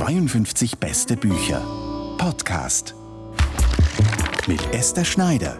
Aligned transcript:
52 0.00 0.78
beste 0.78 1.14
Bücher. 1.14 1.60
Podcast. 2.16 2.94
Mit 4.46 4.66
Esther 4.72 5.04
Schneider. 5.04 5.58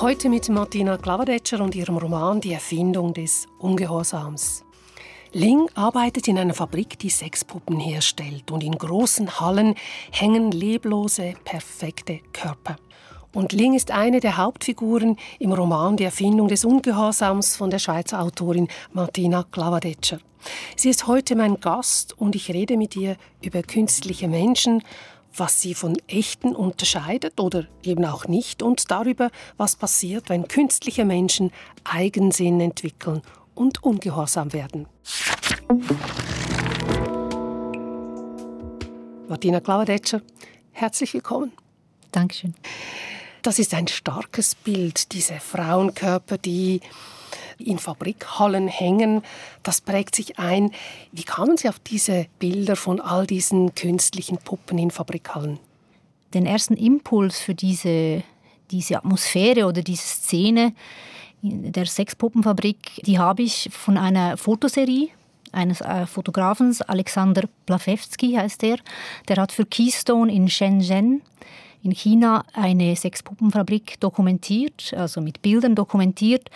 Heute 0.00 0.28
mit 0.28 0.48
Martina 0.48 0.98
Klavadetscher 0.98 1.60
und 1.60 1.76
ihrem 1.76 1.96
Roman 1.96 2.40
Die 2.40 2.54
Erfindung 2.54 3.14
des 3.14 3.46
Ungehorsams. 3.60 4.64
Ling 5.30 5.68
arbeitet 5.76 6.26
in 6.26 6.40
einer 6.40 6.54
Fabrik, 6.54 6.98
die 6.98 7.08
Sexpuppen 7.08 7.78
herstellt 7.78 8.50
und 8.50 8.64
in 8.64 8.76
großen 8.76 9.38
Hallen 9.38 9.76
hängen 10.10 10.50
leblose, 10.50 11.34
perfekte 11.44 12.18
Körper. 12.32 12.74
Und 13.32 13.52
Ling 13.52 13.74
ist 13.74 13.92
eine 13.92 14.18
der 14.18 14.38
Hauptfiguren 14.38 15.16
im 15.38 15.52
Roman 15.52 15.96
Die 15.96 16.04
Erfindung 16.04 16.48
des 16.48 16.64
Ungehorsams 16.64 17.54
von 17.54 17.70
der 17.70 17.78
Schweizer 17.78 18.22
Autorin 18.22 18.66
Martina 18.92 19.44
Klavadetscher. 19.44 20.18
Sie 20.76 20.88
ist 20.88 21.06
heute 21.06 21.36
mein 21.36 21.60
Gast 21.60 22.18
und 22.18 22.34
ich 22.34 22.50
rede 22.50 22.76
mit 22.76 22.96
ihr 22.96 23.16
über 23.42 23.62
künstliche 23.62 24.28
Menschen, 24.28 24.82
was 25.36 25.60
sie 25.60 25.74
von 25.74 25.96
echten 26.08 26.54
unterscheidet 26.54 27.40
oder 27.40 27.66
eben 27.82 28.04
auch 28.04 28.26
nicht 28.26 28.62
und 28.62 28.90
darüber, 28.90 29.30
was 29.56 29.76
passiert, 29.76 30.28
wenn 30.28 30.48
künstliche 30.48 31.04
Menschen 31.04 31.52
Eigensinn 31.84 32.60
entwickeln 32.60 33.22
und 33.54 33.82
ungehorsam 33.82 34.52
werden. 34.52 34.86
Martina 39.28 39.60
Klavadetscher, 39.60 40.20
herzlich 40.72 41.14
willkommen. 41.14 41.52
Dankeschön. 42.10 42.54
Das 43.42 43.58
ist 43.58 43.74
ein 43.74 43.88
starkes 43.88 44.54
Bild, 44.54 45.12
diese 45.12 45.34
Frauenkörper, 45.34 46.38
die 46.38 46.80
in 47.66 47.78
Fabrikhallen 47.78 48.68
hängen. 48.68 49.22
Das 49.62 49.80
prägt 49.80 50.14
sich 50.14 50.38
ein. 50.38 50.70
Wie 51.12 51.24
kamen 51.24 51.56
Sie 51.56 51.68
auf 51.68 51.78
diese 51.78 52.26
Bilder 52.38 52.76
von 52.76 53.00
all 53.00 53.26
diesen 53.26 53.74
künstlichen 53.74 54.38
Puppen 54.38 54.78
in 54.78 54.90
Fabrikhallen? 54.90 55.58
Den 56.34 56.46
ersten 56.46 56.74
Impuls 56.74 57.38
für 57.38 57.54
diese, 57.54 58.22
diese 58.70 58.96
Atmosphäre 58.96 59.66
oder 59.66 59.82
diese 59.82 60.06
Szene 60.06 60.72
der 61.42 61.86
Sexpuppenfabrik, 61.86 63.02
die 63.04 63.18
habe 63.18 63.42
ich 63.42 63.68
von 63.72 63.96
einer 63.96 64.36
Fotoserie 64.36 65.08
eines 65.50 65.80
äh, 65.80 66.06
Fotografen, 66.06 66.74
Alexander 66.86 67.42
Plafewski 67.66 68.32
heißt 68.34 68.62
er. 68.62 68.78
Der 69.28 69.36
hat 69.36 69.52
für 69.52 69.66
Keystone 69.66 70.32
in 70.32 70.48
Shenzhen 70.48 71.22
in 71.82 71.92
China 71.92 72.44
eine 72.54 72.94
Sexpuppenfabrik 72.94 73.98
dokumentiert, 74.00 74.94
also 74.96 75.20
mit 75.20 75.42
Bildern 75.42 75.74
dokumentiert. 75.74 76.48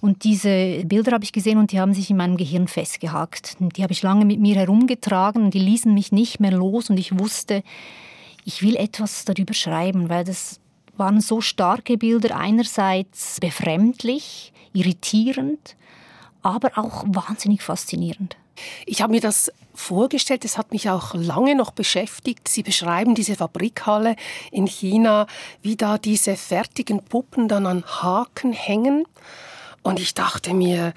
Und 0.00 0.24
diese 0.24 0.84
Bilder 0.84 1.12
habe 1.12 1.24
ich 1.24 1.32
gesehen 1.32 1.58
und 1.58 1.72
die 1.72 1.80
haben 1.80 1.94
sich 1.94 2.10
in 2.10 2.16
meinem 2.16 2.36
Gehirn 2.36 2.68
festgehakt. 2.68 3.56
Die 3.60 3.82
habe 3.82 3.92
ich 3.92 4.02
lange 4.02 4.24
mit 4.24 4.40
mir 4.40 4.56
herumgetragen 4.56 5.44
und 5.44 5.54
die 5.54 5.58
ließen 5.58 5.92
mich 5.92 6.12
nicht 6.12 6.40
mehr 6.40 6.52
los 6.52 6.90
und 6.90 6.98
ich 6.98 7.18
wusste, 7.18 7.62
ich 8.44 8.62
will 8.62 8.76
etwas 8.76 9.24
darüber 9.24 9.54
schreiben, 9.54 10.08
weil 10.08 10.24
das 10.24 10.60
waren 10.96 11.20
so 11.20 11.40
starke 11.40 11.98
Bilder, 11.98 12.36
einerseits 12.36 13.40
befremdlich, 13.40 14.52
irritierend, 14.72 15.76
aber 16.42 16.78
auch 16.78 17.04
wahnsinnig 17.06 17.62
faszinierend. 17.62 18.36
Ich 18.86 19.02
habe 19.02 19.12
mir 19.12 19.20
das 19.20 19.52
vorgestellt, 19.74 20.44
es 20.44 20.56
hat 20.56 20.72
mich 20.72 20.88
auch 20.88 21.14
lange 21.14 21.54
noch 21.54 21.70
beschäftigt. 21.70 22.48
Sie 22.48 22.62
beschreiben 22.62 23.14
diese 23.14 23.34
Fabrikhalle 23.34 24.16
in 24.50 24.66
China, 24.66 25.26
wie 25.60 25.76
da 25.76 25.98
diese 25.98 26.36
fertigen 26.36 27.04
Puppen 27.04 27.48
dann 27.48 27.66
an 27.66 27.84
Haken 27.84 28.52
hängen. 28.52 29.04
Und 29.86 30.00
ich 30.00 30.14
dachte 30.14 30.52
mir, 30.52 30.92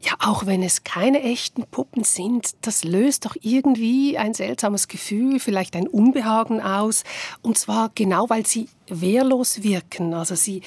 ja, 0.00 0.12
auch 0.18 0.46
wenn 0.46 0.62
es 0.62 0.82
keine 0.82 1.22
echten 1.22 1.62
Puppen 1.64 2.02
sind, 2.02 2.56
das 2.62 2.82
löst 2.82 3.24
doch 3.24 3.36
irgendwie 3.40 4.18
ein 4.18 4.34
seltsames 4.34 4.88
Gefühl, 4.88 5.38
vielleicht 5.38 5.76
ein 5.76 5.86
Unbehagen 5.86 6.60
aus. 6.60 7.04
Und 7.42 7.56
zwar 7.56 7.92
genau, 7.94 8.28
weil 8.28 8.44
sie 8.44 8.68
wehrlos 8.88 9.62
wirken. 9.62 10.12
Also 10.12 10.34
sie 10.34 10.62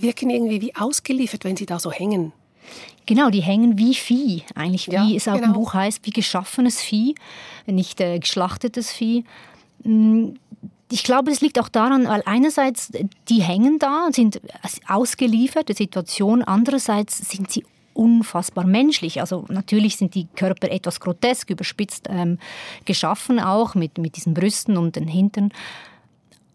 wirken 0.00 0.30
irgendwie 0.30 0.60
wie 0.60 0.74
ausgeliefert, 0.74 1.44
wenn 1.44 1.56
sie 1.56 1.66
da 1.66 1.78
so 1.78 1.92
hängen. 1.92 2.32
Genau, 3.06 3.30
die 3.30 3.40
hängen 3.42 3.78
wie 3.78 3.94
Vieh, 3.94 4.42
eigentlich 4.56 4.88
wie 4.88 4.94
ja, 4.94 5.16
es 5.16 5.28
auch 5.28 5.34
genau. 5.34 5.46
im 5.46 5.52
Buch 5.52 5.74
heißt, 5.74 6.00
wie 6.02 6.10
geschaffenes 6.10 6.80
Vieh, 6.80 7.14
nicht 7.66 8.00
äh, 8.00 8.18
geschlachtetes 8.18 8.90
Vieh. 8.90 9.22
Ich 10.90 11.02
glaube, 11.02 11.30
es 11.32 11.40
liegt 11.40 11.58
auch 11.58 11.68
daran, 11.68 12.06
weil 12.06 12.22
einerseits 12.26 12.92
die 13.28 13.42
hängen 13.42 13.78
da 13.78 14.06
und 14.06 14.14
sind 14.14 14.40
ausgeliefert 14.86 15.68
der 15.68 15.76
Situation, 15.76 16.42
andererseits 16.44 17.28
sind 17.28 17.50
sie 17.50 17.64
unfassbar 17.92 18.64
menschlich. 18.64 19.20
Also 19.20 19.46
natürlich 19.48 19.96
sind 19.96 20.14
die 20.14 20.28
Körper 20.36 20.70
etwas 20.70 21.00
grotesk, 21.00 21.50
überspitzt 21.50 22.06
ähm, 22.08 22.38
geschaffen 22.84 23.40
auch 23.40 23.74
mit, 23.74 23.98
mit 23.98 24.16
diesen 24.16 24.34
Brüsten 24.34 24.76
und 24.76 24.96
den 24.96 25.08
Hintern. 25.08 25.50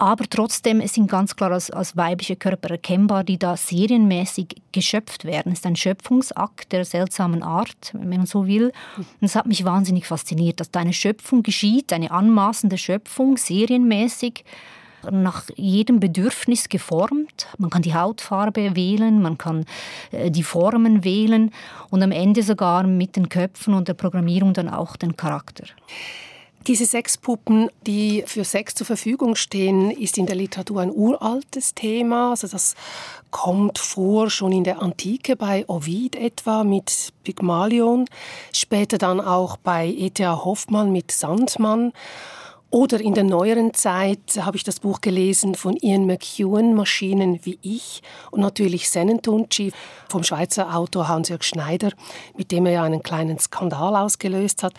Aber 0.01 0.27
trotzdem 0.27 0.81
sind 0.87 1.11
ganz 1.11 1.35
klar 1.35 1.51
als, 1.51 1.69
als 1.69 1.95
weibliche 1.95 2.35
Körper 2.35 2.71
erkennbar, 2.71 3.23
die 3.23 3.37
da 3.37 3.55
serienmäßig 3.55 4.55
geschöpft 4.71 5.25
werden. 5.25 5.51
Es 5.51 5.59
ist 5.59 5.67
ein 5.67 5.75
Schöpfungsakt 5.75 6.71
der 6.71 6.85
seltsamen 6.85 7.43
Art, 7.43 7.91
wenn 7.93 8.09
man 8.09 8.25
so 8.25 8.47
will. 8.47 8.71
Und 8.97 9.05
es 9.21 9.35
hat 9.35 9.45
mich 9.45 9.63
wahnsinnig 9.63 10.07
fasziniert, 10.07 10.59
dass 10.59 10.71
da 10.71 10.79
eine 10.79 10.93
Schöpfung 10.93 11.43
geschieht, 11.43 11.93
eine 11.93 12.09
anmaßende 12.09 12.79
Schöpfung, 12.79 13.37
serienmäßig 13.37 14.43
nach 15.11 15.43
jedem 15.55 15.99
Bedürfnis 15.99 16.67
geformt. 16.67 17.49
Man 17.59 17.69
kann 17.69 17.83
die 17.83 17.93
Hautfarbe 17.93 18.75
wählen, 18.75 19.21
man 19.21 19.37
kann 19.37 19.65
äh, 20.11 20.31
die 20.31 20.41
Formen 20.41 21.03
wählen 21.03 21.51
und 21.91 22.01
am 22.01 22.11
Ende 22.11 22.41
sogar 22.41 22.87
mit 22.87 23.17
den 23.17 23.29
Köpfen 23.29 23.75
und 23.75 23.87
der 23.87 23.93
Programmierung 23.93 24.53
dann 24.53 24.67
auch 24.67 24.95
den 24.95 25.15
Charakter. 25.15 25.65
Diese 26.67 26.85
Sexpuppen, 26.85 27.69
die 27.87 28.23
für 28.27 28.43
Sex 28.43 28.75
zur 28.75 28.85
Verfügung 28.85 29.35
stehen, 29.35 29.89
ist 29.89 30.19
in 30.19 30.27
der 30.27 30.35
Literatur 30.35 30.81
ein 30.81 30.91
uraltes 30.91 31.73
Thema. 31.73 32.29
Also 32.29 32.47
das 32.47 32.75
kommt 33.31 33.79
vor 33.79 34.29
schon 34.29 34.51
in 34.51 34.63
der 34.63 34.79
Antike 34.79 35.35
bei 35.35 35.65
Ovid 35.67 36.15
etwa 36.15 36.63
mit 36.63 37.13
Pygmalion, 37.23 38.05
später 38.53 38.99
dann 38.99 39.19
auch 39.19 39.57
bei 39.57 39.87
E.T.A. 39.87 40.45
Hoffmann 40.45 40.91
mit 40.91 41.11
Sandmann. 41.11 41.93
Oder 42.69 43.01
in 43.01 43.15
der 43.15 43.25
neueren 43.25 43.73
Zeit 43.73 44.39
habe 44.39 44.55
ich 44.55 44.63
das 44.63 44.79
Buch 44.79 45.01
gelesen 45.01 45.55
von 45.55 45.75
Ian 45.75 46.05
McEwan, 46.05 46.73
Maschinen 46.73 47.43
wie 47.43 47.57
ich, 47.63 48.01
und 48.29 48.39
natürlich 48.39 48.89
Senentunci 48.89 49.73
vom 50.07 50.23
Schweizer 50.23 50.73
Autor 50.73 51.09
Hans-Jörg 51.09 51.43
Schneider, 51.43 51.91
mit 52.37 52.51
dem 52.51 52.65
er 52.67 52.71
ja 52.71 52.83
einen 52.83 53.03
kleinen 53.03 53.39
Skandal 53.39 53.97
ausgelöst 53.97 54.63
hat. 54.63 54.73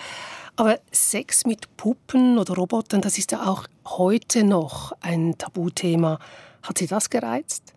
Aber 0.57 0.79
Sex 0.91 1.47
mit 1.47 1.77
Puppen 1.77 2.39
oder 2.39 2.55
Robotern, 2.55 3.01
das 3.01 3.19
ist 3.19 3.33
ja 3.33 3.47
auch 3.47 3.67
heute 3.87 4.45
noch 4.45 4.93
ein 5.01 5.37
Tabuthema. 5.39 6.19
Hat 6.63 6.79
Sie 6.79 6.87
das 6.87 7.11
gereizt? 7.11 7.75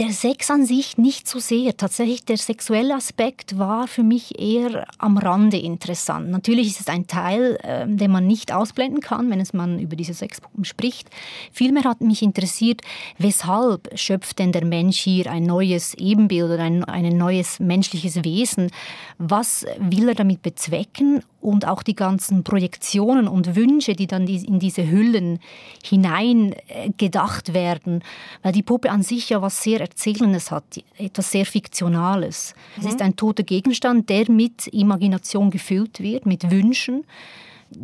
Der 0.00 0.12
Sex 0.12 0.50
an 0.50 0.64
sich 0.64 0.96
nicht 0.96 1.28
so 1.28 1.40
sehr. 1.40 1.76
Tatsächlich 1.76 2.24
der 2.24 2.38
sexuelle 2.38 2.94
Aspekt 2.94 3.58
war 3.58 3.86
für 3.86 4.02
mich 4.02 4.40
eher 4.40 4.86
am 4.96 5.18
Rande 5.18 5.58
interessant. 5.58 6.30
Natürlich 6.30 6.68
ist 6.68 6.80
es 6.80 6.88
ein 6.88 7.06
Teil, 7.06 7.58
äh, 7.62 7.86
den 7.86 8.10
man 8.10 8.26
nicht 8.26 8.50
ausblenden 8.50 9.02
kann, 9.02 9.28
wenn 9.28 9.40
es 9.40 9.52
man 9.52 9.78
über 9.78 9.96
diese 9.96 10.14
Sexpuppen 10.14 10.64
spricht. 10.64 11.10
Vielmehr 11.52 11.84
hat 11.84 12.00
mich 12.00 12.22
interessiert, 12.22 12.80
weshalb 13.18 13.90
schöpft 13.94 14.38
denn 14.38 14.52
der 14.52 14.64
Mensch 14.64 15.00
hier 15.00 15.30
ein 15.30 15.42
neues 15.42 15.92
Ebenbild 15.92 16.44
oder 16.44 16.62
ein, 16.62 16.82
ein 16.84 17.18
neues 17.18 17.60
menschliches 17.60 18.24
Wesen? 18.24 18.70
Was 19.18 19.66
will 19.78 20.08
er 20.08 20.14
damit 20.14 20.40
bezwecken? 20.40 21.22
Und 21.40 21.66
auch 21.66 21.82
die 21.82 21.94
ganzen 21.94 22.44
Projektionen 22.44 23.26
und 23.26 23.56
Wünsche, 23.56 23.94
die 23.94 24.06
dann 24.06 24.26
in 24.26 24.58
diese 24.58 24.90
Hüllen 24.90 25.38
hinein 25.82 26.54
äh, 26.68 26.90
gedacht 26.96 27.54
werden. 27.54 28.04
Weil 28.42 28.52
die 28.52 28.62
Puppe 28.62 28.90
an 28.90 29.02
sich 29.02 29.30
ja 29.30 29.40
was 29.40 29.62
sehr 29.62 29.80
Erzählendes 29.80 30.50
hat, 30.50 30.64
etwas 30.98 31.30
sehr 31.30 31.46
Fiktionales. 31.46 32.54
Mhm. 32.76 32.82
Es 32.82 32.92
ist 32.92 33.02
ein 33.02 33.16
toter 33.16 33.42
Gegenstand, 33.42 34.10
der 34.10 34.30
mit 34.30 34.66
Imagination 34.66 35.50
gefüllt 35.50 36.00
wird, 36.00 36.26
mit 36.26 36.50
Wünschen. 36.50 37.04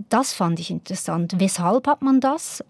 Das 0.08 0.32
fand 0.32 0.60
ich 0.60 0.70
interessant. 0.70 1.34
Weshalb 1.38 1.86
hat 1.86 2.02
man 2.02 2.20
das? 2.20 2.62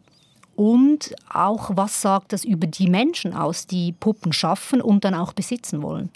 Und 0.56 1.14
auch, 1.30 1.70
was 1.74 2.00
sagt 2.00 2.32
das 2.32 2.44
über 2.44 2.66
die 2.66 2.88
Menschen 2.88 3.34
aus, 3.34 3.66
die 3.66 3.92
Puppen 3.92 4.32
schaffen 4.32 4.80
und 4.80 5.04
dann 5.04 5.14
auch 5.14 5.34
besitzen 5.34 5.82
wollen? 5.82 6.10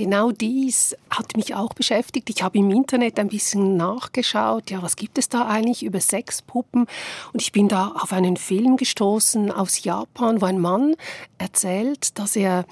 Genau 0.00 0.32
dies 0.32 0.96
hat 1.10 1.36
mich 1.36 1.54
auch 1.54 1.74
beschäftigt. 1.74 2.30
Ich 2.30 2.42
habe 2.42 2.56
im 2.56 2.70
Internet 2.70 3.18
ein 3.18 3.28
bisschen 3.28 3.76
nachgeschaut, 3.76 4.70
ja, 4.70 4.80
was 4.80 4.96
gibt 4.96 5.18
es 5.18 5.28
da 5.28 5.46
eigentlich 5.46 5.82
über 5.82 6.00
Sexpuppen? 6.00 6.86
Und 7.34 7.42
ich 7.42 7.52
bin 7.52 7.68
da 7.68 7.88
auf 7.88 8.14
einen 8.14 8.38
Film 8.38 8.78
gestoßen 8.78 9.52
aus 9.52 9.84
Japan, 9.84 10.40
wo 10.40 10.46
ein 10.46 10.58
Mann 10.58 10.96
erzählt, 11.36 12.18
dass 12.18 12.34
er 12.34 12.64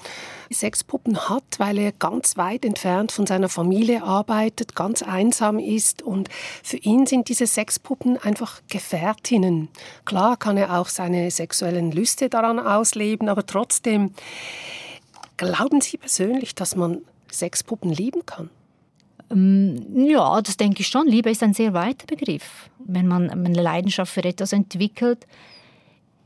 Sexpuppen 0.51 1.29
hat, 1.29 1.43
weil 1.59 1.77
er 1.77 1.91
ganz 1.91 2.35
weit 2.35 2.65
entfernt 2.65 3.11
von 3.11 3.27
seiner 3.27 3.49
Familie 3.49 4.01
arbeitet, 4.01 4.73
ganz 4.73 5.03
einsam 5.03 5.59
ist 5.59 6.01
und 6.01 6.29
für 6.63 6.77
ihn 6.77 7.05
sind 7.05 7.29
diese 7.29 7.45
Sexpuppen 7.45 8.17
einfach 8.17 8.59
Gefährtinnen. 8.71 9.67
Klar 10.03 10.35
kann 10.35 10.57
er 10.57 10.79
auch 10.79 10.87
seine 10.87 11.29
sexuellen 11.29 11.91
Lüste 11.91 12.27
daran 12.27 12.57
ausleben, 12.57 13.29
aber 13.29 13.45
trotzdem 13.45 14.15
Glauben 15.39 15.79
Sie 15.79 15.95
persönlich, 15.95 16.53
dass 16.53 16.75
man 16.75 17.01
Sexpuppen 17.31 17.91
lieben 17.91 18.25
kann? 18.25 18.49
Ähm, 19.31 20.07
ja, 20.07 20.41
das 20.41 20.57
denke 20.57 20.81
ich 20.81 20.87
schon. 20.87 21.07
Liebe 21.07 21.29
ist 21.29 21.43
ein 21.43 21.53
sehr 21.53 21.73
weiter 21.73 22.05
Begriff. 22.07 22.69
Wenn 22.79 23.07
man 23.07 23.29
eine 23.29 23.61
Leidenschaft 23.61 24.13
für 24.13 24.23
etwas 24.23 24.53
entwickelt, 24.53 25.25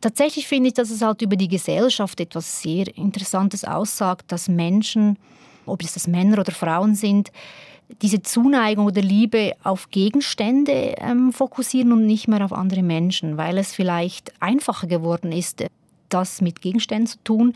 Tatsächlich 0.04 0.50
finde 0.50 0.68
ich, 0.68 0.74
dass 0.74 0.90
es 0.90 1.02
halt 1.02 1.22
über 1.22 1.38
die 1.38 1.48
Gesellschaft 1.48 2.20
etwas 2.20 2.62
sehr 2.62 2.94
Interessantes 2.98 3.64
aussagt, 3.64 4.34
dass 4.34 4.50
Menschen, 4.50 5.18
ob 5.66 5.82
es 5.82 5.94
das 5.94 6.08
Männer 6.08 6.40
oder 6.40 6.52
Frauen 6.52 6.94
sind, 6.94 7.32
diese 8.02 8.22
Zuneigung 8.22 8.86
oder 8.86 9.02
Liebe 9.02 9.54
auf 9.64 9.92
Gegenstände 9.92 10.96
ähm, 10.98 11.32
fokussieren 11.32 11.94
und 11.94 12.06
nicht 12.06 12.28
mehr 12.28 12.44
auf 12.44 12.52
andere 12.52 12.84
Menschen, 12.84 13.38
weil 13.38 13.58
es 13.58 13.74
vielleicht 13.74 14.34
einfacher 14.42 14.88
geworden 14.88 15.32
ist, 15.32 15.64
das 16.14 16.42
mit 16.42 16.62
Gegenständen 16.62 17.08
zu 17.08 17.18
tun? 17.24 17.54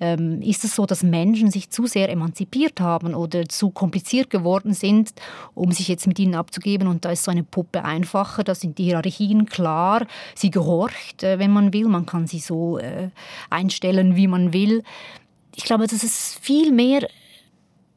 Ähm, 0.00 0.40
ist 0.42 0.64
es 0.64 0.74
so, 0.74 0.86
dass 0.86 1.02
Menschen 1.02 1.50
sich 1.50 1.70
zu 1.70 1.86
sehr 1.86 2.08
emanzipiert 2.08 2.80
haben 2.80 3.14
oder 3.14 3.48
zu 3.48 3.70
kompliziert 3.70 4.30
geworden 4.30 4.74
sind, 4.74 5.12
um 5.54 5.72
sich 5.72 5.88
jetzt 5.88 6.06
mit 6.06 6.18
ihnen 6.18 6.34
abzugeben? 6.34 6.88
Und 6.88 7.04
da 7.04 7.10
ist 7.10 7.24
so 7.24 7.30
eine 7.30 7.44
Puppe 7.44 7.84
einfacher, 7.84 8.44
da 8.44 8.54
sind 8.54 8.78
die 8.78 8.84
Hierarchien 8.84 9.46
klar, 9.46 10.06
sie 10.34 10.50
gehorcht, 10.50 11.22
äh, 11.22 11.38
wenn 11.38 11.52
man 11.52 11.72
will, 11.72 11.88
man 11.88 12.06
kann 12.06 12.26
sie 12.26 12.40
so 12.40 12.78
äh, 12.78 13.10
einstellen, 13.50 14.16
wie 14.16 14.28
man 14.28 14.52
will. 14.52 14.82
Ich 15.54 15.64
glaube, 15.64 15.86
dass 15.86 16.02
es 16.02 16.38
viel 16.40 16.72
mehr 16.72 17.08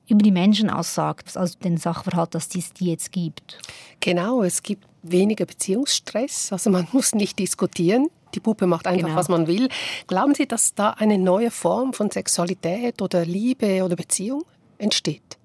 über 0.07 0.23
die 0.23 0.31
Menschen 0.31 0.69
aussagt, 0.69 1.37
als 1.37 1.57
den 1.57 1.77
Sachverhalt, 1.77 2.35
dass 2.35 2.53
es 2.53 2.73
die 2.73 2.89
jetzt 2.89 3.11
gibt. 3.11 3.57
Genau, 4.01 4.43
es 4.43 4.61
gibt 4.61 4.85
weniger 5.03 5.45
Beziehungsstress, 5.45 6.51
also 6.51 6.69
man 6.69 6.87
muss 6.93 7.13
nicht 7.13 7.39
diskutieren. 7.39 8.07
Die 8.33 8.39
Puppe 8.39 8.65
macht 8.65 8.87
einfach, 8.87 9.07
genau. 9.07 9.19
was 9.19 9.27
man 9.27 9.47
will. 9.47 9.67
Glauben 10.07 10.35
Sie, 10.35 10.47
dass 10.47 10.73
da 10.73 10.91
eine 10.91 11.17
neue 11.17 11.51
Form 11.51 11.91
von 11.91 12.09
Sexualität 12.09 13.01
oder 13.01 13.25
Liebe 13.25 13.83
oder 13.83 13.97
Beziehung 13.97 14.43
entsteht? 14.77 15.37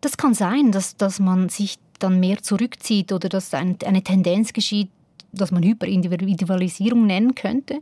Das 0.00 0.16
kann 0.16 0.32
sein, 0.34 0.72
dass, 0.72 0.96
dass 0.96 1.20
man 1.20 1.50
sich 1.50 1.78
dann 1.98 2.18
mehr 2.18 2.42
zurückzieht 2.42 3.12
oder 3.12 3.28
dass 3.28 3.52
ein, 3.52 3.76
eine 3.84 4.02
Tendenz 4.02 4.52
geschieht, 4.52 4.88
dass 5.32 5.50
man 5.50 5.62
Hyperindividualisierung 5.62 7.06
nennen 7.06 7.34
könnte. 7.34 7.80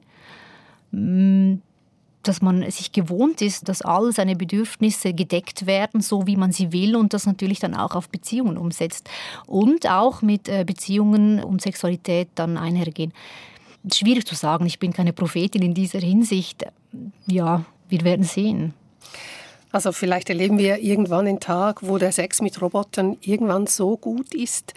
Dass 2.23 2.41
man 2.41 2.69
sich 2.71 2.93
gewohnt 2.93 3.43
ist, 3.43 3.69
dass 3.69 3.83
all 3.83 4.13
seine 4.13 4.37
Bedürfnisse 4.37 5.13
gedeckt 5.13 5.67
werden, 5.67 6.01
so 6.01 6.27
wie 6.27 6.37
man 6.37 6.53
sie 6.53 6.73
will 6.73 6.97
und 6.97 7.13
das 7.15 7.27
natürlich 7.27 7.59
dann 7.59 7.75
auch 7.75 7.95
auf 7.95 8.09
Beziehungen 8.09 8.57
umsetzt 8.57 9.09
und 9.47 9.89
auch 9.91 10.23
mit 10.23 10.49
äh, 10.49 10.65
Beziehungen 10.65 11.43
und 11.43 11.63
Sexualität 11.63 12.29
dann 12.35 12.57
einhergehen. 12.57 13.13
Schwierig 13.93 14.27
zu 14.27 14.35
sagen, 14.35 14.67
ich 14.67 14.79
bin 14.79 14.93
keine 14.93 15.13
Prophetin 15.13 15.63
in 15.63 15.75
dieser 15.75 15.99
Hinsicht. 15.99 16.65
Ja, 17.27 17.65
wir 17.89 18.03
werden 18.03 18.25
sehen. 18.25 18.75
Also 19.73 19.91
vielleicht 19.93 20.29
erleben 20.29 20.59
wir 20.59 20.79
irgendwann 20.79 21.27
einen 21.27 21.41
Tag, 21.41 21.83
wo 21.83 21.97
der 21.97 22.13
Sex 22.13 22.43
mit 22.43 22.61
Robotern 22.61 23.17
irgendwann 23.23 23.67
so 23.67 23.97
gut 23.97 24.35
ist, 24.35 24.75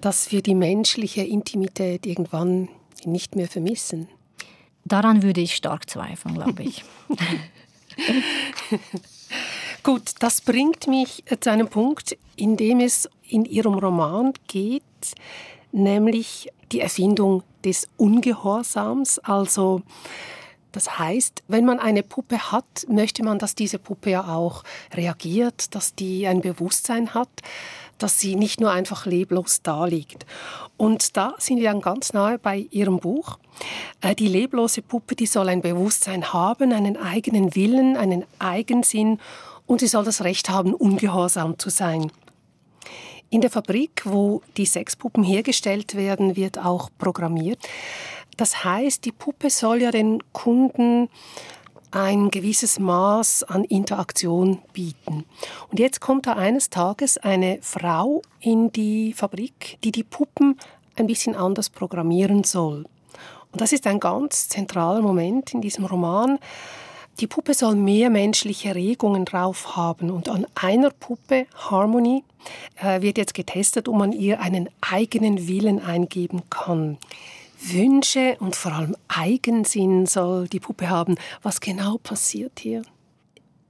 dass 0.00 0.32
wir 0.32 0.42
die 0.42 0.56
menschliche 0.56 1.22
Intimität 1.22 2.06
irgendwann 2.06 2.68
nicht 3.04 3.36
mehr 3.36 3.46
vermissen. 3.46 4.08
Daran 4.92 5.22
würde 5.22 5.40
ich 5.40 5.56
stark 5.56 5.88
zweifeln, 5.88 6.34
glaube 6.34 6.64
ich. 6.64 6.84
Gut, 9.82 10.02
das 10.18 10.42
bringt 10.42 10.86
mich 10.86 11.24
zu 11.40 11.50
einem 11.50 11.68
Punkt, 11.68 12.14
in 12.36 12.58
dem 12.58 12.78
es 12.78 13.08
in 13.26 13.46
Ihrem 13.46 13.72
Roman 13.72 14.34
geht, 14.48 14.82
nämlich 15.72 16.52
die 16.72 16.80
Erfindung 16.80 17.42
des 17.64 17.88
Ungehorsams. 17.96 19.18
Also 19.20 19.80
das 20.72 20.98
heißt, 20.98 21.42
wenn 21.48 21.64
man 21.64 21.78
eine 21.78 22.02
Puppe 22.02 22.50
hat, 22.50 22.86
möchte 22.88 23.22
man, 23.22 23.38
dass 23.38 23.54
diese 23.54 23.78
Puppe 23.78 24.10
ja 24.10 24.34
auch 24.34 24.64
reagiert, 24.94 25.74
dass 25.74 25.94
die 25.94 26.26
ein 26.26 26.40
Bewusstsein 26.40 27.14
hat, 27.14 27.28
dass 27.98 28.18
sie 28.18 28.34
nicht 28.34 28.60
nur 28.60 28.72
einfach 28.72 29.06
leblos 29.06 29.60
da 29.62 29.84
liegt. 29.84 30.26
Und 30.76 31.16
da 31.16 31.34
sind 31.38 31.58
wir 31.58 31.70
dann 31.70 31.80
ganz 31.80 32.12
nahe 32.12 32.38
bei 32.38 32.66
Ihrem 32.70 32.98
Buch. 32.98 33.38
Äh, 34.00 34.14
die 34.14 34.28
leblose 34.28 34.82
Puppe, 34.82 35.14
die 35.14 35.26
soll 35.26 35.48
ein 35.48 35.62
Bewusstsein 35.62 36.32
haben, 36.32 36.72
einen 36.72 36.96
eigenen 36.96 37.54
Willen, 37.54 37.96
einen 37.96 38.24
Eigensinn 38.38 39.20
und 39.66 39.80
sie 39.80 39.86
soll 39.86 40.04
das 40.04 40.22
Recht 40.24 40.50
haben, 40.50 40.74
ungehorsam 40.74 41.58
zu 41.58 41.70
sein. 41.70 42.10
In 43.30 43.40
der 43.40 43.50
Fabrik, 43.50 44.02
wo 44.04 44.42
die 44.56 44.66
Sexpuppen 44.66 45.22
hergestellt 45.22 45.94
werden, 45.94 46.36
wird 46.36 46.58
auch 46.58 46.90
programmiert. 46.98 47.58
Das 48.36 48.64
heißt, 48.64 49.04
die 49.04 49.12
Puppe 49.12 49.50
soll 49.50 49.82
ja 49.82 49.90
den 49.90 50.22
Kunden 50.32 51.08
ein 51.90 52.30
gewisses 52.30 52.78
Maß 52.78 53.44
an 53.44 53.64
Interaktion 53.64 54.58
bieten. 54.72 55.24
Und 55.70 55.78
jetzt 55.78 56.00
kommt 56.00 56.26
da 56.26 56.32
eines 56.32 56.70
Tages 56.70 57.18
eine 57.18 57.58
Frau 57.60 58.22
in 58.40 58.72
die 58.72 59.12
Fabrik, 59.12 59.78
die 59.84 59.92
die 59.92 60.02
Puppen 60.02 60.58
ein 60.96 61.06
bisschen 61.06 61.36
anders 61.36 61.68
programmieren 61.68 62.44
soll. 62.44 62.86
Und 63.52 63.60
das 63.60 63.72
ist 63.72 63.86
ein 63.86 64.00
ganz 64.00 64.48
zentraler 64.48 65.02
Moment 65.02 65.52
in 65.52 65.60
diesem 65.60 65.84
Roman. 65.84 66.38
Die 67.20 67.26
Puppe 67.26 67.52
soll 67.52 67.76
mehr 67.76 68.08
menschliche 68.08 68.74
Regungen 68.74 69.26
drauf 69.26 69.76
haben. 69.76 70.10
Und 70.10 70.30
an 70.30 70.46
einer 70.54 70.90
Puppe, 70.90 71.46
Harmony, 71.54 72.24
äh, 72.82 73.02
wird 73.02 73.18
jetzt 73.18 73.34
getestet, 73.34 73.86
ob 73.86 73.96
man 73.96 74.12
ihr 74.12 74.40
einen 74.40 74.70
eigenen 74.80 75.46
Willen 75.46 75.78
eingeben 75.78 76.42
kann. 76.48 76.96
Wünsche 77.70 78.36
und 78.40 78.56
vor 78.56 78.72
allem 78.72 78.96
Eigensinn 79.08 80.06
soll 80.06 80.48
die 80.48 80.60
Puppe 80.60 80.88
haben. 80.88 81.16
Was 81.42 81.60
genau 81.60 81.98
passiert 81.98 82.60
hier? 82.60 82.82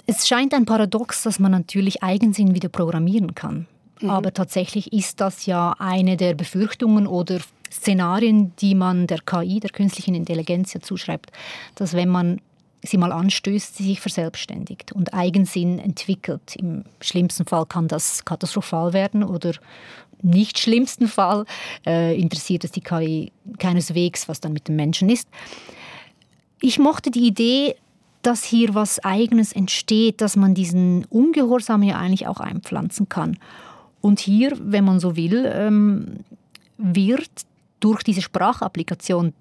Es 0.07 0.27
scheint 0.27 0.55
ein 0.55 0.65
Paradox, 0.65 1.23
dass 1.23 1.39
man 1.39 1.53
natürlich 1.53 2.03
Eigensinn 2.03 2.55
wieder 2.55 2.69
programmieren 2.69 3.35
kann. 3.35 3.67
Mhm. 4.01 4.11
Aber 4.11 4.35
tatsächlich 4.35 4.93
ist 4.93 5.21
das 5.21 5.47
ja 5.47 5.75
eine 5.79 6.17
der 6.17 6.35
Befürchtungen 6.35 7.07
oder 7.07 7.41
Szenarien, 7.71 8.55
die 8.57 8.75
man 8.75 9.07
der 9.07 9.21
KI, 9.21 9.61
der 9.61 9.71
künstlichen 9.71 10.15
Intelligenz 10.15 10.75
ja 10.75 10.81
zuschreibt, 10.81 11.33
dass 11.75 11.95
wenn 11.95 12.09
man 12.09 12.41
sie 12.83 12.99
mal 12.99 13.13
anstößt, 13.13 13.77
sie 13.77 13.85
sich 13.85 14.01
verselbstständigt 14.01 14.93
und 14.93 15.15
Eigensinn 15.15 15.79
entwickelt. 15.79 16.57
Im 16.57 16.85
schlimmsten 17.01 17.47
Fall 17.47 17.65
kann 17.67 17.87
das 17.87 18.25
katastrophal 18.25 18.93
werden 18.93 19.23
oder 19.23 19.53
nicht 20.23 20.59
schlimmsten 20.59 21.09
Fall 21.09 21.45
äh, 21.87 22.19
interessiert 22.19 22.65
es 22.65 22.73
die 22.73 22.81
KI 22.81 23.33
keineswegs, 23.59 24.29
was 24.29 24.41
dann 24.41 24.53
mit 24.53 24.69
dem 24.69 24.77
Menschen 24.77 25.11
ist. 25.11 25.29
Ich 26.61 26.79
mochte 26.79 27.11
die 27.11 27.27
Idee, 27.27 27.75
dass 28.23 28.45
hier 28.45 28.75
was 28.75 29.01
Eigenes 29.05 29.53
entsteht, 29.53 30.21
dass 30.21 30.37
man 30.37 30.55
diesen 30.55 31.05
Ungehorsam 31.07 31.83
ja 31.83 31.97
eigentlich 31.99 32.29
auch 32.29 32.41
einpflanzen 32.41 33.09
kann. 33.09 33.37
Und 34.01 34.21
hier, 34.21 34.57
wenn 34.61 34.85
man 34.85 35.01
so 35.01 35.17
will, 35.17 35.45
ähm, 35.53 36.19
wird 36.79 37.31
durch 37.81 38.03
diese 38.03 38.23
Sprachapplikation 38.23 39.33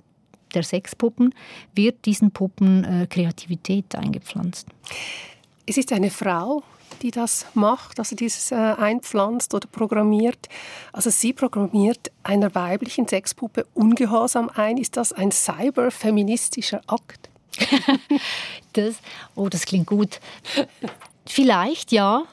der 0.54 0.64
Sexpuppen, 0.64 1.34
wird 1.74 2.06
diesen 2.06 2.32
Puppen 2.32 2.84
äh, 2.84 3.08
Kreativität 3.08 3.96
eingepflanzt. 3.96 4.68
Es 5.66 5.78
ist 5.78 5.94
eine 5.94 6.10
Frau, 6.10 6.64
die 7.02 7.12
das 7.12 7.46
macht, 7.54 8.00
also 8.00 8.16
dieses 8.16 8.52
äh, 8.52 8.56
einpflanzt 8.56 9.54
oder 9.54 9.68
programmiert. 9.68 10.48
Also 10.94 11.10
sie 11.10 11.34
programmiert 11.34 12.12
einer 12.24 12.54
weiblichen 12.56 13.08
Sexpuppe 13.08 13.66
ungehorsam 13.74 14.50
ein. 14.54 14.78
Ist 14.78 14.98
das 14.98 15.14
ein 15.14 15.32
cyberfeministischer 15.32 16.82
Akt? 16.88 17.30
das, 18.74 18.96
oh, 19.36 19.50
das 19.50 19.66
klingt 19.66 19.88
gut. 19.88 20.20
Vielleicht 21.26 21.92
ja, 21.92 22.24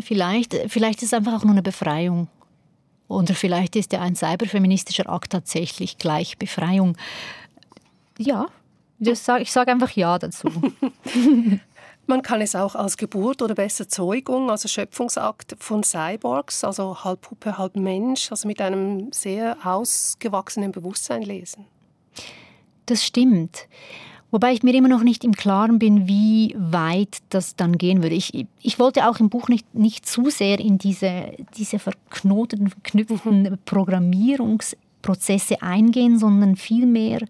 vielleicht, 0.00 0.54
vielleicht 0.68 1.02
ist 1.02 1.08
es 1.08 1.14
einfach 1.14 1.34
auch 1.34 1.44
nur 1.44 1.52
eine 1.52 1.62
Befreiung. 1.62 2.28
Oder 3.08 3.34
vielleicht 3.34 3.76
ist 3.76 3.92
ja 3.92 4.00
ein 4.00 4.16
cyberfeministischer 4.16 5.08
Akt 5.08 5.32
tatsächlich 5.32 5.98
gleich 5.98 6.38
Befreiung. 6.38 6.96
Ja, 8.18 8.46
ich 8.98 9.20
sage 9.20 9.70
einfach 9.70 9.90
Ja 9.92 10.18
dazu. 10.18 10.48
Man 12.08 12.22
kann 12.22 12.40
es 12.40 12.54
auch 12.54 12.76
als 12.76 12.96
Geburt 12.96 13.42
oder 13.42 13.56
besser 13.56 13.88
Zeugung, 13.88 14.48
also 14.48 14.68
Schöpfungsakt 14.68 15.56
von 15.58 15.82
Cyborgs, 15.82 16.62
also 16.62 17.02
halb 17.02 17.22
Puppe, 17.22 17.58
halb 17.58 17.74
Mensch, 17.74 18.30
also 18.30 18.46
mit 18.46 18.60
einem 18.60 19.10
sehr 19.12 19.56
ausgewachsenen 19.64 20.70
Bewusstsein 20.70 21.22
lesen. 21.22 21.66
Das 22.86 23.04
stimmt. 23.04 23.66
Wobei 24.30 24.52
ich 24.52 24.62
mir 24.62 24.74
immer 24.74 24.88
noch 24.88 25.02
nicht 25.02 25.24
im 25.24 25.32
Klaren 25.32 25.78
bin, 25.80 26.06
wie 26.06 26.54
weit 26.58 27.18
das 27.30 27.56
dann 27.56 27.78
gehen 27.78 28.02
würde. 28.02 28.14
Ich, 28.14 28.46
ich 28.60 28.78
wollte 28.78 29.08
auch 29.08 29.18
im 29.18 29.28
Buch 29.28 29.48
nicht, 29.48 29.74
nicht 29.74 30.06
zu 30.06 30.30
sehr 30.30 30.60
in 30.60 30.78
diese, 30.78 31.32
diese 31.56 31.78
verknoteten, 31.78 32.68
verknüpften 32.68 33.58
Programmierungsprozesse 33.64 35.62
eingehen, 35.62 36.18
sondern 36.18 36.56
vielmehr 36.56 37.20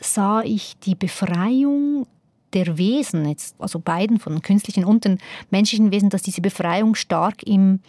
sah 0.00 0.42
ich 0.42 0.78
die 0.78 0.94
Befreiung 0.94 2.06
der 2.52 2.78
Wesen, 2.78 3.28
jetzt, 3.28 3.56
also 3.58 3.78
beiden 3.78 4.18
von 4.18 4.40
künstlichen 4.42 4.84
und 4.84 5.04
den 5.04 5.18
menschlichen 5.50 5.92
Wesen, 5.92 6.10
dass 6.10 6.22
diese 6.22 6.40
Befreiung 6.40 6.94
stark 6.94 7.42
im, 7.42 7.80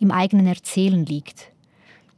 im 0.00 0.10
eigenen 0.10 0.46
Erzählen 0.46 1.04
liegt, 1.04 1.52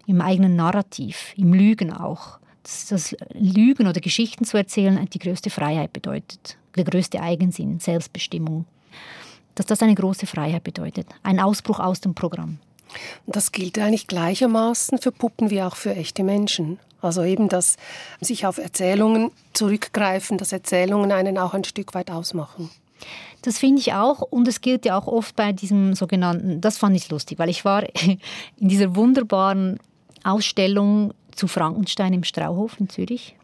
im 0.07 0.21
eigenen 0.21 0.57
Narrativ, 0.57 1.33
im 1.37 1.53
Lügen 1.53 1.93
auch. 1.93 2.39
Dass 2.63 2.87
das 2.89 3.17
Lügen 3.33 3.87
oder 3.87 4.01
Geschichten 4.01 4.45
zu 4.45 4.57
erzählen 4.57 5.05
die 5.13 5.19
größte 5.19 5.51
Freiheit 5.51 5.93
bedeutet, 5.93 6.59
der 6.77 6.85
größte 6.85 7.21
Eigensinn, 7.21 7.81
Selbstbestimmung. 7.81 8.67
dass 9.55 9.67
das 9.67 9.83
eine 9.83 9.95
große 9.95 10.27
Freiheit 10.27 10.65
bedeutet, 10.65 11.07
ein 11.23 11.41
Ausbruch 11.41 11.81
aus 11.81 12.01
dem 12.01 12.15
Programm. 12.15 12.59
Das 13.27 13.53
gilt 13.53 13.79
eigentlich 13.79 14.07
gleichermaßen 14.07 14.99
für 14.99 15.13
Puppen 15.13 15.51
wie 15.51 15.63
auch 15.63 15.77
für 15.77 15.95
echte 15.95 16.23
Menschen. 16.23 16.79
Also 17.01 17.23
eben 17.23 17.49
das 17.49 17.77
sich 18.21 18.47
auf 18.47 18.59
Erzählungen 18.59 19.31
zurückgreifen, 19.53 20.39
dass 20.39 20.53
Erzählungen 20.53 21.13
einen 21.13 21.39
auch 21.39 21.55
ein 21.55 21.65
Stück 21.65 21.95
weit 21.95 22.11
ausmachen. 22.11 22.71
Das 23.43 23.59
finde 23.59 23.81
ich 23.81 23.93
auch 23.93 24.23
und 24.23 24.49
es 24.49 24.61
gilt 24.61 24.87
ja 24.87 24.99
auch 24.99 25.07
oft 25.07 25.37
bei 25.37 25.53
diesem 25.53 25.95
sogenannten, 25.95 26.61
das 26.61 26.79
fand 26.79 26.97
ich 26.97 27.11
lustig, 27.11 27.39
weil 27.39 27.51
ich 27.51 27.65
war 27.65 27.85
in 28.05 28.19
dieser 28.59 28.97
wunderbaren 28.97 29.79
Ausstellung 30.25 31.13
zu 31.33 31.47
Frankenstein 31.47 32.13
im 32.15 32.25
Strauhof 32.25 32.81
in 32.81 32.89
Zürich 32.89 33.37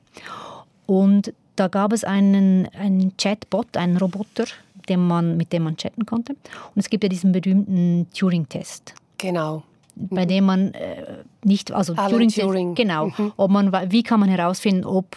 und 0.86 1.32
da 1.56 1.68
gab 1.68 1.92
es 1.92 2.04
einen, 2.04 2.66
einen 2.74 3.16
Chatbot, 3.16 3.76
einen 3.76 3.96
Roboter, 3.98 4.46
dem 4.88 5.06
man, 5.06 5.36
mit 5.36 5.52
dem 5.52 5.64
man 5.64 5.76
chatten 5.76 6.06
konnte. 6.06 6.32
Und 6.32 6.80
es 6.80 6.88
gibt 6.88 7.04
ja 7.04 7.08
diesen 7.08 7.32
berühmten 7.32 8.08
Turing-Test. 8.14 8.94
Genau. 9.18 9.62
Bei 9.94 10.24
dem 10.24 10.44
man 10.44 10.72
äh, 10.72 11.22
nicht, 11.44 11.70
also 11.70 11.94
Turing, 11.94 12.28
Turing. 12.28 12.74
Genau. 12.74 13.08
Mhm. 13.08 13.32
Ob 13.36 13.50
man, 13.50 13.72
wie 13.90 14.02
kann 14.02 14.20
man 14.20 14.28
herausfinden, 14.28 14.84
ob, 14.84 15.16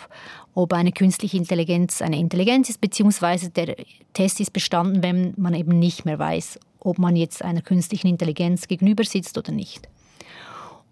ob 0.53 0.73
eine 0.73 0.91
künstliche 0.91 1.37
Intelligenz 1.37 2.01
eine 2.01 2.19
Intelligenz 2.19 2.69
ist, 2.69 2.81
beziehungsweise 2.81 3.49
der 3.49 3.75
Test 4.13 4.39
ist 4.39 4.51
bestanden, 4.51 5.01
wenn 5.01 5.33
man 5.37 5.53
eben 5.53 5.79
nicht 5.79 6.05
mehr 6.05 6.19
weiß, 6.19 6.59
ob 6.79 6.99
man 6.99 7.15
jetzt 7.15 7.41
einer 7.41 7.61
künstlichen 7.61 8.07
Intelligenz 8.07 8.67
gegenüber 8.67 9.03
sitzt 9.03 9.37
oder 9.37 9.51
nicht. 9.51 9.87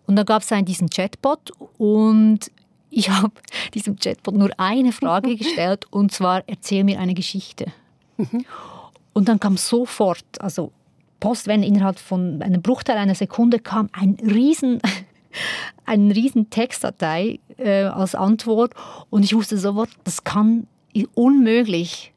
Und 0.06 0.16
da 0.16 0.24
gab 0.24 0.42
es 0.42 0.52
einen 0.52 0.66
diesen 0.66 0.90
Chatbot 0.90 1.52
und 1.78 2.52
ich 2.90 3.10
habe 3.10 3.34
diesem 3.74 3.98
Chatbot 3.98 4.36
nur 4.36 4.52
eine 4.58 4.92
Frage 4.92 5.36
gestellt 5.38 5.86
und 5.92 6.12
zwar, 6.12 6.44
erzähl 6.48 6.84
mir 6.84 7.00
eine 7.00 7.14
Geschichte. 7.14 7.66
Mhm. 8.18 8.46
Und 9.14 9.28
dann 9.28 9.40
kam 9.40 9.58
sofort, 9.58 10.26
also 10.40 10.72
postwende 11.24 11.66
innerhalb 11.66 12.00
von 12.00 12.42
einem 12.42 12.62
Bruchteil 12.62 12.98
einer 12.98 13.16
Sekunde 13.16 13.60
kam 13.60 13.90
ein 13.94 14.18
riesen, 14.22 14.82
ein 15.86 16.12
riesen 16.12 16.50
Textdatei 16.50 17.40
äh, 17.58 17.84
als 17.84 18.14
Antwort 18.14 18.74
und 19.10 19.24
ich 19.24 19.34
wusste 19.34 19.58
sofort, 19.58 19.90
das 20.04 20.26
kann 20.26 20.68
unmöglich 21.14 22.12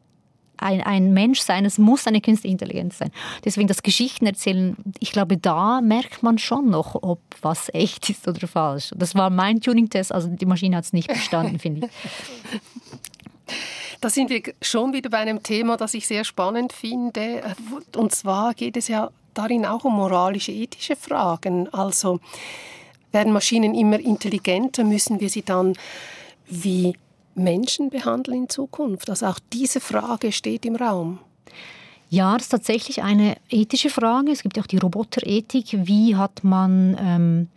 ein, 0.57 0.81
ein 0.81 1.13
Mensch 1.13 1.39
sein, 1.39 1.65
es 1.65 1.79
muss 1.79 2.09
eine 2.09 2.21
künstliche 2.21 2.51
Intelligenz 2.51 2.99
sein. 2.99 3.13
Deswegen 3.45 3.69
das 3.69 3.85
Geschichten 3.85 4.27
erzählen, 4.27 4.77
ich 4.99 5.13
glaube, 5.13 5.37
da 5.37 5.81
merkt 5.83 6.25
man 6.25 6.39
schon 6.39 6.69
noch, 6.69 6.97
ob 7.01 7.21
was 7.43 7.73
echt 7.73 8.11
ist 8.11 8.27
oder 8.27 8.49
falsch. 8.49 8.91
Das 8.97 9.15
war 9.15 9.31
mein 9.31 9.61
Tuning-Test, 9.61 10.11
also 10.11 10.29
die 10.29 10.47
Maschine 10.47 10.79
hat 10.79 10.85
es 10.85 10.93
nicht 10.93 11.07
bestanden, 11.07 11.61
finde 11.61 11.87
ich. 11.87 11.93
Da 14.07 14.11
sind 14.11 14.31
wir 14.31 14.41
schon 14.63 14.93
wieder 14.93 15.11
bei 15.11 15.19
einem 15.19 15.43
Thema, 15.43 15.77
das 15.77 15.93
ich 15.93 16.07
sehr 16.07 16.23
spannend 16.23 16.73
finde. 16.73 17.43
Und 17.97 18.15
zwar 18.15 18.55
geht 18.55 18.77
es 18.77 18.87
ja 18.87 19.11
darin 19.35 19.67
auch 19.67 19.83
um 19.83 19.97
moralische, 19.97 20.53
ethische 20.53 20.95
Fragen. 20.95 21.69
Also 21.75 22.21
werden 23.11 23.33
Maschinen 23.33 23.75
immer 23.75 23.99
intelligenter, 23.99 24.85
müssen 24.85 25.19
wir 25.19 25.29
sie 25.29 25.43
dann 25.43 25.73
wie 26.49 26.97
Menschen 27.35 27.91
behandeln 27.91 28.43
in 28.43 28.49
Zukunft? 28.49 29.11
Also 29.11 29.27
auch 29.27 29.41
diese 29.53 29.81
Frage 29.81 30.31
steht 30.31 30.65
im 30.67 30.77
Raum. 30.77 31.19
Ja, 32.09 32.35
das 32.35 32.43
ist 32.43 32.51
tatsächlich 32.51 33.03
eine 33.03 33.37
ethische 33.51 33.91
Frage. 33.91 34.31
Es 34.31 34.45
gibt 34.45 34.57
auch 34.61 34.69
die 34.69 34.79
Roboterethik. 34.79 35.67
Wie 35.85 36.15
hat 36.15 36.45
man 36.45 36.97
ähm, 37.01 37.49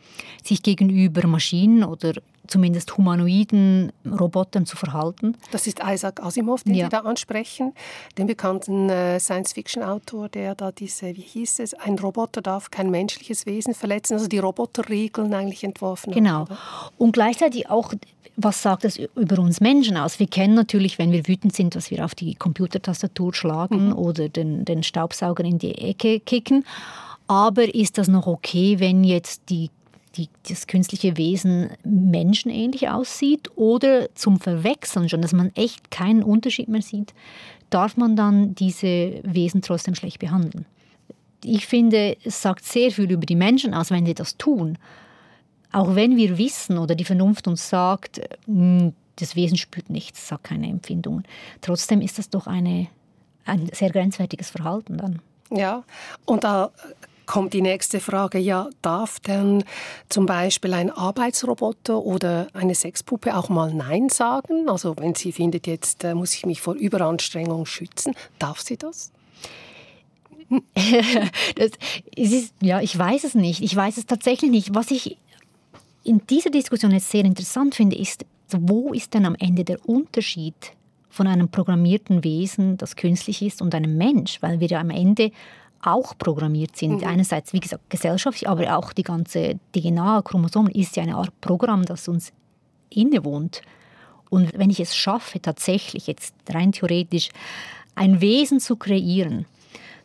sich 0.44 0.64
gegenüber 0.64 1.26
Maschinen 1.28 1.84
oder 1.84 2.14
zumindest 2.50 2.98
humanoiden 2.98 3.92
Robotern 4.06 4.66
zu 4.66 4.76
verhalten. 4.76 5.36
Das 5.52 5.68
ist 5.68 5.80
Isaac 5.86 6.22
Asimov, 6.22 6.64
den 6.64 6.76
ja. 6.76 6.86
Sie 6.86 6.90
da 6.90 7.00
ansprechen, 7.02 7.74
den 8.18 8.28
bekannten 8.28 8.90
äh, 8.90 9.20
Science-Fiction-Autor, 9.20 10.30
der 10.30 10.56
da 10.56 10.72
diese, 10.72 11.16
wie 11.16 11.22
hieß 11.22 11.60
es, 11.60 11.74
ein 11.76 11.98
Roboter 12.00 12.42
darf 12.42 12.72
kein 12.72 12.90
menschliches 12.90 13.46
Wesen 13.46 13.74
verletzen, 13.74 14.16
also 14.16 14.28
die 14.28 14.40
Roboterregeln 14.40 15.34
eigentlich 15.34 15.64
entworfen 15.64 16.12
genau. 16.12 16.42
hat. 16.42 16.48
Genau. 16.50 16.60
Und 16.98 17.12
gleichzeitig 17.14 17.70
auch 17.70 17.94
was 18.42 18.62
sagt 18.62 18.86
das 18.86 18.98
über 18.98 19.40
uns 19.40 19.60
Menschen 19.60 19.98
aus? 19.98 20.18
Wir 20.18 20.28
kennen 20.28 20.54
natürlich, 20.54 20.98
wenn 20.98 21.12
wir 21.12 21.28
wütend 21.28 21.54
sind, 21.54 21.76
dass 21.76 21.92
wir 21.92 22.06
auf 22.06 22.16
die 22.16 22.36
Computertastatur 22.36 23.34
schlagen 23.34 23.88
mhm. 23.88 23.98
oder 23.98 24.30
den, 24.30 24.64
den 24.64 24.82
Staubsauger 24.82 25.44
in 25.44 25.60
die 25.60 25.78
Ecke 25.78 26.22
kicken. 26.22 26.64
Aber 27.28 27.74
ist 27.76 27.98
das 27.98 28.08
noch 28.08 28.28
okay, 28.28 28.80
wenn 28.80 29.04
jetzt 29.04 29.50
die 29.50 29.70
die, 30.20 30.30
das 30.48 30.68
künstliche 30.68 31.18
Wesen 31.18 31.70
menschenähnlich 31.84 32.90
aussieht 32.90 33.50
oder 33.56 34.14
zum 34.16 34.40
Verwechseln 34.40 35.10
schon, 35.10 35.22
dass 35.22 35.34
man 35.34 35.52
echt 35.56 35.90
keinen 35.92 36.24
Unterschied 36.24 36.68
mehr 36.68 36.82
sieht, 36.82 37.14
darf 37.70 37.98
man 37.98 38.16
dann 38.16 38.56
diese 38.56 39.22
Wesen 39.24 39.62
trotzdem 39.62 39.96
schlecht 39.96 40.20
behandeln. 40.20 40.66
Ich 41.44 41.68
finde, 41.68 42.18
es 42.24 42.42
sagt 42.42 42.66
sehr 42.66 42.92
viel 42.92 43.10
über 43.10 43.26
die 43.26 43.36
Menschen 43.36 43.74
aus, 43.74 43.92
wenn 43.92 44.06
sie 44.06 44.14
das 44.14 44.38
tun. 44.38 44.78
Auch 45.72 45.96
wenn 45.96 46.18
wir 46.18 46.38
wissen 46.38 46.78
oder 46.78 46.96
die 46.96 47.06
Vernunft 47.06 47.48
uns 47.48 47.70
sagt, 47.70 48.22
hm, 48.46 48.94
das 49.16 49.36
Wesen 49.36 49.58
spürt 49.58 49.90
nichts, 49.90 50.28
sagt 50.28 50.46
keine 50.46 50.68
Empfindungen. 50.68 51.24
Trotzdem 51.62 52.02
ist 52.02 52.18
das 52.18 52.30
doch 52.30 52.48
eine, 52.48 52.88
ein 53.46 53.70
sehr 53.72 53.90
grenzwertiges 53.90 54.50
Verhalten 54.50 54.98
dann. 54.98 55.22
Ja, 55.52 55.84
und 56.26 56.44
da 56.44 56.72
kommt 57.30 57.54
die 57.54 57.62
nächste 57.62 58.00
Frage, 58.00 58.40
ja, 58.40 58.72
darf 58.82 59.20
denn 59.20 59.64
zum 60.10 60.26
Beispiel 60.26 60.74
ein 60.74 60.90
Arbeitsroboter 60.90 62.00
oder 62.00 62.48
eine 62.54 62.74
Sexpuppe 62.74 63.38
auch 63.38 63.50
mal 63.50 63.72
Nein 63.72 64.10
sagen? 64.10 64.68
Also 64.68 64.96
wenn 64.98 65.14
sie 65.14 65.32
findet, 65.32 65.68
jetzt 65.68 66.04
äh, 66.04 66.16
muss 66.16 66.34
ich 66.34 66.48
mich 66.48 66.60
vor 66.60 66.74
Überanstrengung 66.74 67.68
schützen, 67.68 68.16
darf 68.40 68.62
sie 68.62 68.78
das? 68.78 69.12
das 71.56 71.70
ist, 72.16 72.56
ja, 72.62 72.82
ich 72.82 72.98
weiß 72.98 73.24
es 73.24 73.36
nicht. 73.36 73.62
Ich 73.62 73.76
weiß 73.76 73.98
es 73.98 74.08
tatsächlich 74.08 74.50
nicht. 74.50 74.74
Was 74.74 74.90
ich 74.90 75.16
in 76.04 76.26
dieser 76.26 76.50
Diskussion 76.50 76.90
jetzt 76.90 77.12
sehr 77.12 77.26
interessant 77.26 77.76
finde, 77.76 77.96
ist, 77.96 78.26
wo 78.58 78.92
ist 78.92 79.14
denn 79.14 79.28
am 79.28 79.36
Ende 79.36 79.64
der 79.64 79.88
Unterschied 79.88 80.56
von 81.12 81.28
einem 81.28 81.50
programmierten 81.50 82.24
Wesen, 82.24 82.78
das 82.78 82.96
künstlich 82.96 83.44
ist, 83.44 83.62
und 83.62 83.76
einem 83.76 83.98
Mensch? 83.98 84.42
Weil 84.42 84.60
wir 84.60 84.68
ja 84.68 84.80
am 84.80 84.90
Ende 84.90 85.32
auch 85.82 86.18
programmiert 86.18 86.76
sind. 86.76 87.02
Mhm. 87.02 87.08
Einerseits, 87.08 87.54
wie 87.54 87.60
gesagt, 87.60 87.90
gesellschaftlich, 87.90 88.50
aber 88.50 88.78
auch 88.78 88.94
die 88.94 89.04
ganze 89.04 89.60
DNA, 89.76 90.22
Chromosomen 90.24 90.72
ist 90.72 90.96
ja 90.96 91.04
eine 91.04 91.16
Art 91.16 91.32
Programm, 91.42 91.86
das 91.86 92.08
uns 92.08 92.34
innewohnt. 92.90 93.62
Und 94.30 94.58
wenn 94.58 94.70
ich 94.70 94.80
es 94.80 94.96
schaffe, 94.96 95.42
tatsächlich 95.42 96.08
jetzt 96.08 96.34
rein 96.50 96.72
theoretisch 96.72 97.30
ein 97.96 98.22
Wesen 98.22 98.60
zu 98.60 98.76
kreieren, 98.76 99.46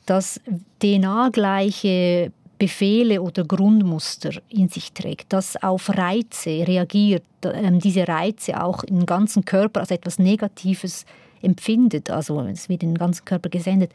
das 0.06 0.40
DNA-gleiche 0.82 2.32
Befehle 2.58 3.20
oder 3.20 3.44
Grundmuster 3.44 4.30
in 4.48 4.68
sich 4.68 4.92
trägt, 4.92 5.32
das 5.32 5.62
auf 5.62 5.90
Reize 5.90 6.66
reagiert, 6.66 7.24
ähm, 7.42 7.80
diese 7.80 8.06
Reize 8.06 8.62
auch 8.62 8.84
im 8.84 9.06
ganzen 9.06 9.44
Körper 9.44 9.80
als 9.80 9.90
etwas 9.90 10.18
Negatives 10.18 11.04
empfindet, 11.42 12.10
also 12.10 12.40
es 12.42 12.68
wird 12.68 12.82
in 12.82 12.90
den 12.90 12.98
ganzen 12.98 13.24
Körper 13.24 13.48
gesendet, 13.50 13.92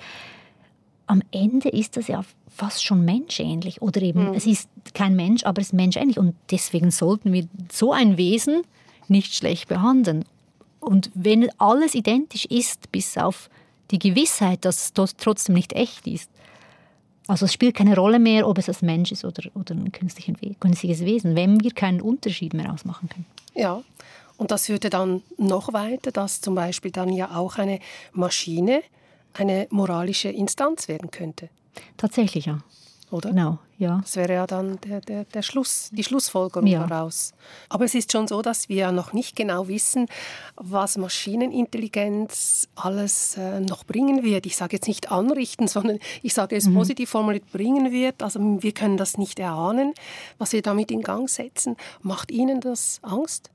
am 1.09 1.23
Ende 1.31 1.69
ist 1.69 1.97
das 1.97 2.07
ja 2.07 2.23
fast 2.55 2.83
schon 2.83 3.03
menschähnlich. 3.03 3.81
Oder 3.81 4.01
eben, 4.03 4.29
mhm. 4.29 4.33
es 4.35 4.45
ist 4.45 4.69
kein 4.93 5.15
Mensch, 5.15 5.43
aber 5.43 5.59
es 5.59 5.67
ist 5.67 5.73
menschähnlich. 5.73 6.19
Und 6.19 6.35
deswegen 6.51 6.91
sollten 6.91 7.33
wir 7.33 7.47
so 7.71 7.91
ein 7.91 8.17
Wesen 8.17 8.61
nicht 9.07 9.33
schlecht 9.33 9.67
behandeln. 9.67 10.23
Und 10.79 11.09
wenn 11.15 11.49
alles 11.59 11.95
identisch 11.95 12.45
ist, 12.45 12.91
bis 12.91 13.17
auf 13.17 13.49
die 13.89 13.97
Gewissheit, 13.97 14.65
dass 14.65 14.93
es 14.95 15.15
trotzdem 15.17 15.55
nicht 15.55 15.73
echt 15.73 16.05
ist, 16.05 16.29
also 17.27 17.45
es 17.45 17.53
spielt 17.53 17.75
keine 17.75 17.95
Rolle 17.95 18.19
mehr, 18.19 18.47
ob 18.47 18.59
es 18.59 18.69
ein 18.69 18.85
Mensch 18.85 19.11
ist 19.11 19.25
oder, 19.25 19.49
oder 19.55 19.73
ein 19.73 19.91
künstliches 19.91 21.05
Wesen, 21.05 21.35
wenn 21.35 21.59
wir 21.63 21.71
keinen 21.71 22.01
Unterschied 22.01 22.53
mehr 22.53 22.71
ausmachen 22.71 23.09
können. 23.09 23.25
Ja, 23.55 23.83
und 24.37 24.51
das 24.51 24.67
führte 24.67 24.89
dann 24.89 25.21
noch 25.37 25.73
weiter, 25.73 26.11
dass 26.11 26.41
zum 26.41 26.55
Beispiel 26.55 26.91
dann 26.91 27.11
ja 27.11 27.35
auch 27.35 27.57
eine 27.57 27.79
Maschine 28.13 28.83
eine 29.33 29.67
moralische 29.69 30.29
Instanz 30.29 30.87
werden 30.87 31.11
könnte. 31.11 31.49
Tatsächlich, 31.97 32.45
ja. 32.45 32.59
Oder? 33.11 33.29
Genau, 33.29 33.57
ja. 33.79 33.99
Das 34.01 34.15
wäre 34.17 34.33
ja 34.33 34.45
dann 34.45 34.79
der, 34.81 35.01
der, 35.01 35.25
der 35.25 35.41
Schluss, 35.41 35.89
die 35.91 36.03
Schlussfolgerung 36.03 36.67
ja. 36.67 36.85
daraus. 36.85 37.33
Aber 37.67 37.85
es 37.85 37.95
ist 37.95 38.11
schon 38.11 38.27
so, 38.27 38.43
dass 38.43 38.69
wir 38.69 38.75
ja 38.75 38.91
noch 38.91 39.13
nicht 39.13 39.35
genau 39.35 39.67
wissen, 39.67 40.05
was 40.55 40.95
Maschinenintelligenz 40.97 42.69
alles 42.75 43.35
äh, 43.37 43.61
noch 43.61 43.83
bringen 43.83 44.23
wird. 44.23 44.45
Ich 44.45 44.55
sage 44.55 44.75
jetzt 44.75 44.87
nicht 44.87 45.11
anrichten, 45.11 45.67
sondern 45.69 45.97
ich 46.21 46.35
sage 46.35 46.55
es 46.55 46.67
mhm. 46.67 46.75
positiv 46.75 47.09
formuliert 47.09 47.51
bringen 47.51 47.91
wird. 47.91 48.21
Also 48.21 48.39
wir 48.39 48.73
können 48.73 48.97
das 48.97 49.17
nicht 49.17 49.39
erahnen, 49.39 49.93
was 50.37 50.53
wir 50.53 50.61
damit 50.61 50.91
in 50.91 51.01
Gang 51.01 51.27
setzen. 51.27 51.77
Macht 52.03 52.31
Ihnen 52.31 52.61
das 52.61 52.99
Angst? 53.01 53.49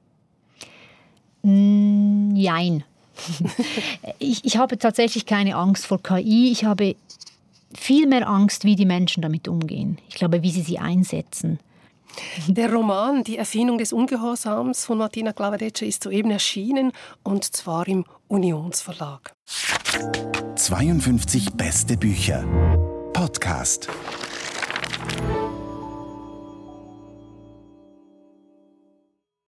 Nein. 1.43 2.85
ich, 4.19 4.45
ich 4.45 4.57
habe 4.57 4.79
tatsächlich 4.79 5.27
keine 5.27 5.57
Angst 5.57 5.87
vor 5.87 6.03
KI. 6.03 6.51
Ich 6.51 6.65
habe 6.65 6.97
viel 7.77 8.07
mehr 8.07 8.29
Angst, 8.29 8.65
wie 8.65 8.77
die 8.77 8.87
Menschen 8.87 9.23
damit 9.23 9.49
umgehen. 9.49 9.99
Ich 10.09 10.15
glaube, 10.15 10.43
wie 10.43 10.51
sie 10.51 10.63
sie 10.63 10.79
einsetzen. 10.79 11.59
Der 12.47 12.73
Roman 12.73 13.25
Die 13.25 13.39
Erfindung 13.39 13.79
des 13.79 13.93
Ungehorsams 13.93 14.85
von 14.85 14.99
Martina 14.99 15.33
Clavadeccia 15.33 15.89
ist 15.89 16.05
soeben 16.05 16.31
erschienen 16.31 16.93
und 17.23 17.45
zwar 17.45 17.89
im 17.89 18.05
Unionsverlag. 18.29 19.35
52 20.57 21.55
beste 21.55 21.97
Bücher. 21.97 22.45
Podcast. 23.13 23.89